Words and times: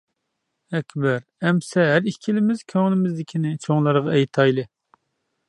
ئەكبەر: 0.77 1.19
ئەمىسە 1.49 1.85
ھەر 1.89 2.09
ئىككىلىمىز 2.13 2.65
كۆڭلىمىزدىكىنى 2.75 3.53
چوڭلارغا 3.67 4.17
ئېيتايلى. 4.19 4.69